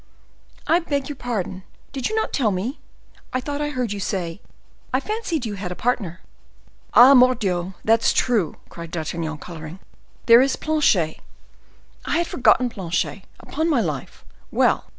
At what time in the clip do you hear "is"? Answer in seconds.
10.41-10.55